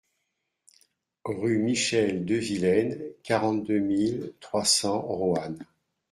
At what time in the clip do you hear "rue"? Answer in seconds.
1.25-1.59